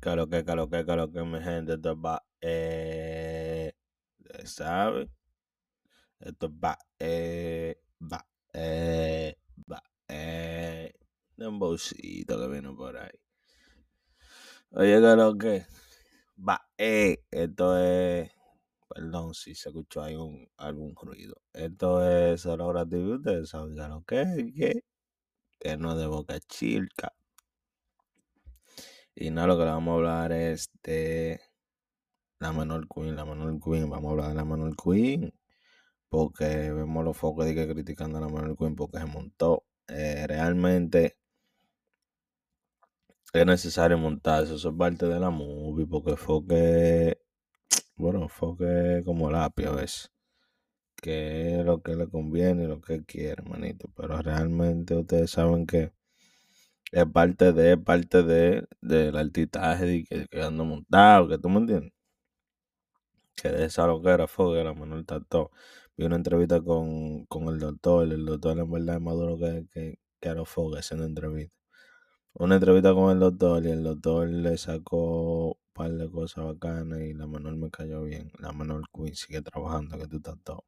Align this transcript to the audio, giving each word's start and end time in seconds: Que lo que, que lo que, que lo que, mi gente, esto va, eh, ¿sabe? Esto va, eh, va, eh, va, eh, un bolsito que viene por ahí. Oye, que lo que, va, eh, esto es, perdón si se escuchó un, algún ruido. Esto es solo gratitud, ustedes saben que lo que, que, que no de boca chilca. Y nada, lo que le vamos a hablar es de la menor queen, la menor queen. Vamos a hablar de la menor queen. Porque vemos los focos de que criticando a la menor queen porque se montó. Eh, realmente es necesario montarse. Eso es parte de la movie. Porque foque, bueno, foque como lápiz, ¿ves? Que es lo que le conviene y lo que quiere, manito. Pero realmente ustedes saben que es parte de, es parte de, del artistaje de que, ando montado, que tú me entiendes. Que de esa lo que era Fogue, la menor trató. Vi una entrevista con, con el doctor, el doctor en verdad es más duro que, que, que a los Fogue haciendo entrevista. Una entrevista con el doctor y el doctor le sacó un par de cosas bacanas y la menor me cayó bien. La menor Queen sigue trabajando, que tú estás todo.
Que 0.00 0.14
lo 0.16 0.28
que, 0.28 0.44
que 0.44 0.54
lo 0.56 0.68
que, 0.70 0.84
que 0.86 0.96
lo 0.96 1.12
que, 1.12 1.22
mi 1.24 1.40
gente, 1.42 1.74
esto 1.74 2.00
va, 2.00 2.24
eh, 2.40 3.72
¿sabe? 4.44 5.10
Esto 6.20 6.48
va, 6.64 6.78
eh, 6.98 7.80
va, 8.00 8.20
eh, 8.52 9.36
va, 9.70 9.82
eh, 10.08 10.92
un 11.38 11.58
bolsito 11.58 12.38
que 12.40 12.48
viene 12.48 12.72
por 12.74 12.96
ahí. 12.96 13.18
Oye, 14.70 15.00
que 15.00 15.16
lo 15.16 15.36
que, 15.38 15.66
va, 16.48 16.60
eh, 16.78 17.24
esto 17.30 17.78
es, 17.78 18.30
perdón 18.88 19.34
si 19.34 19.54
se 19.54 19.68
escuchó 19.70 20.02
un, 20.02 20.48
algún 20.58 20.94
ruido. 20.96 21.36
Esto 21.52 22.06
es 22.08 22.42
solo 22.42 22.68
gratitud, 22.68 23.16
ustedes 23.18 23.50
saben 23.50 23.76
que 23.76 23.88
lo 23.88 24.02
que, 24.04 24.52
que, 24.56 24.84
que 25.60 25.76
no 25.78 25.96
de 25.96 26.06
boca 26.08 26.40
chilca. 26.40 27.14
Y 29.20 29.30
nada, 29.32 29.48
lo 29.48 29.58
que 29.58 29.64
le 29.64 29.70
vamos 29.72 29.92
a 29.92 29.94
hablar 29.96 30.32
es 30.32 30.70
de 30.84 31.40
la 32.38 32.52
menor 32.52 32.86
queen, 32.88 33.16
la 33.16 33.24
menor 33.24 33.58
queen. 33.60 33.90
Vamos 33.90 34.08
a 34.08 34.12
hablar 34.12 34.28
de 34.28 34.34
la 34.36 34.44
menor 34.44 34.76
queen. 34.76 35.34
Porque 36.08 36.44
vemos 36.72 37.04
los 37.04 37.16
focos 37.16 37.44
de 37.46 37.54
que 37.54 37.68
criticando 37.68 38.18
a 38.18 38.20
la 38.20 38.28
menor 38.28 38.56
queen 38.56 38.76
porque 38.76 38.98
se 38.98 39.06
montó. 39.06 39.64
Eh, 39.88 40.24
realmente 40.28 41.18
es 43.32 43.46
necesario 43.46 43.98
montarse. 43.98 44.54
Eso 44.54 44.68
es 44.70 44.76
parte 44.76 45.06
de 45.06 45.18
la 45.18 45.30
movie. 45.30 45.86
Porque 45.86 46.16
foque, 46.16 47.20
bueno, 47.96 48.28
foque 48.28 49.02
como 49.04 49.30
lápiz, 49.32 49.70
¿ves? 49.74 50.12
Que 50.96 51.60
es 51.60 51.66
lo 51.66 51.82
que 51.82 51.96
le 51.96 52.08
conviene 52.08 52.64
y 52.64 52.66
lo 52.68 52.80
que 52.80 53.04
quiere, 53.04 53.42
manito. 53.42 53.90
Pero 53.96 54.22
realmente 54.22 54.94
ustedes 54.96 55.32
saben 55.32 55.66
que 55.66 55.92
es 56.92 57.06
parte 57.06 57.52
de, 57.52 57.72
es 57.72 57.78
parte 57.78 58.22
de, 58.22 58.66
del 58.80 59.16
artistaje 59.16 59.86
de 59.86 60.04
que, 60.04 60.42
ando 60.42 60.64
montado, 60.64 61.28
que 61.28 61.38
tú 61.38 61.48
me 61.48 61.58
entiendes. 61.58 61.92
Que 63.36 63.48
de 63.50 63.64
esa 63.66 63.86
lo 63.86 64.02
que 64.02 64.10
era 64.10 64.26
Fogue, 64.28 64.62
la 64.64 64.74
menor 64.74 65.04
trató. 65.04 65.50
Vi 65.96 66.04
una 66.04 66.16
entrevista 66.16 66.60
con, 66.62 67.24
con 67.26 67.48
el 67.48 67.58
doctor, 67.58 68.12
el 68.12 68.24
doctor 68.26 68.58
en 68.58 68.70
verdad 68.70 68.96
es 68.96 69.02
más 69.02 69.14
duro 69.14 69.38
que, 69.38 69.66
que, 69.72 69.98
que 70.20 70.28
a 70.28 70.34
los 70.34 70.48
Fogue 70.48 70.78
haciendo 70.78 71.06
entrevista. 71.06 71.54
Una 72.34 72.56
entrevista 72.56 72.94
con 72.94 73.12
el 73.12 73.20
doctor 73.20 73.64
y 73.66 73.70
el 73.70 73.84
doctor 73.84 74.28
le 74.28 74.56
sacó 74.58 75.48
un 75.48 75.54
par 75.74 75.92
de 75.92 76.10
cosas 76.10 76.44
bacanas 76.46 77.00
y 77.02 77.14
la 77.14 77.26
menor 77.26 77.56
me 77.56 77.70
cayó 77.70 78.02
bien. 78.04 78.32
La 78.38 78.52
menor 78.52 78.84
Queen 78.94 79.14
sigue 79.16 79.42
trabajando, 79.42 79.98
que 79.98 80.06
tú 80.08 80.16
estás 80.18 80.36
todo. 80.44 80.64